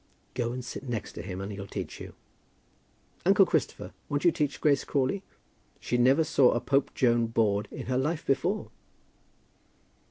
[0.33, 2.13] "Go and sit next to him and he'll teach you.
[3.23, 5.21] Uncle Christopher, won't you teach Grace Crawley?
[5.79, 8.71] She never saw a Pope Joan board in her life before."